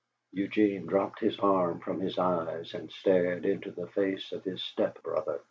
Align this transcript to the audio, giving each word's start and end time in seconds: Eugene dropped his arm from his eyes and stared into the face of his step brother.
Eugene 0.31 0.87
dropped 0.87 1.19
his 1.19 1.37
arm 1.41 1.79
from 1.79 1.99
his 1.99 2.17
eyes 2.17 2.73
and 2.73 2.91
stared 2.91 3.45
into 3.45 3.69
the 3.69 3.85
face 3.85 4.31
of 4.31 4.43
his 4.43 4.63
step 4.63 4.99
brother. 5.03 5.39